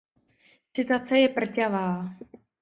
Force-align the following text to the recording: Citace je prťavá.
Citace 0.75 1.15
je 1.21 1.29
prťavá. 1.37 1.87